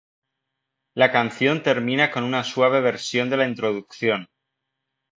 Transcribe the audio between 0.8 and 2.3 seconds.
La canción termina con